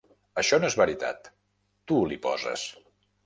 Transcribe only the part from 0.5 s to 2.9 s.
no és veritat; tu l'hi poses.